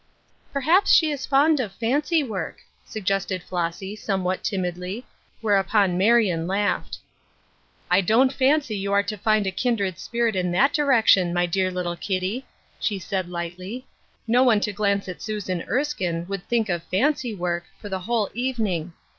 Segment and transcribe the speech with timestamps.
[0.51, 5.05] "Perhaps she is fond of fancy work," sug gested Flossy, somewhat timidly;
[5.41, 6.97] whereupon Marion laughed."
[7.91, 11.69] I don't fancy you are to find a kindred spirit in that direction, my dear
[11.69, 12.47] little Kittie!
[12.63, 13.85] *' she said, lightly."
[14.27, 18.31] No one to glance at Susan Erskine wwld'* think of fancy work, for the whole
[18.33, 18.93] evening.